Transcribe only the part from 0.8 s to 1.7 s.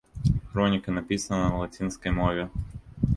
напісана на